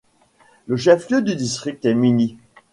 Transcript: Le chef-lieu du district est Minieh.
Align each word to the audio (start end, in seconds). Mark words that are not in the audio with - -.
Le 0.65 0.77
chef-lieu 0.77 1.21
du 1.21 1.35
district 1.35 1.85
est 1.85 1.93
Minieh. 1.93 2.35